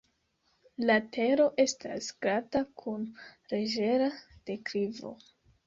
La 0.89 0.95
tero 1.17 1.45
estas 1.65 2.09
glata 2.25 2.63
kun 2.83 3.07
leĝera 3.55 4.11
deklivo. 4.53 5.17